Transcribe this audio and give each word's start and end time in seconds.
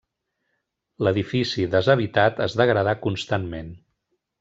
L'edifici, 1.07 1.67
deshabitat, 1.75 2.45
es 2.49 2.59
degradà 2.65 3.01
constantment. 3.09 3.75